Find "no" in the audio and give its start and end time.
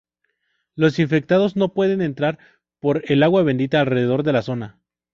1.55-1.75